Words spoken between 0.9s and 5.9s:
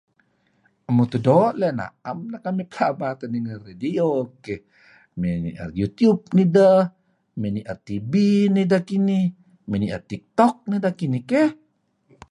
Mutuh doo' leh na'em kekamih pelaba ninger radio keh, mey ni'er